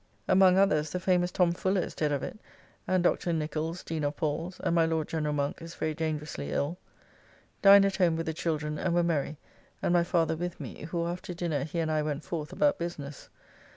[0.27, 2.39] Among others, the famous Tom Fuller is dead of it;
[2.87, 3.31] and Dr.
[3.33, 6.79] Nichols, Dean of Paul's; and my Lord General Monk is very dangerously ill.
[7.61, 9.37] Dined at home with the children and were merry,
[9.79, 13.29] and my father with me; who after dinner he and I went forth about business.